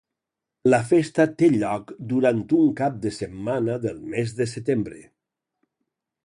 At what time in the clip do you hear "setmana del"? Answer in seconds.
3.19-4.01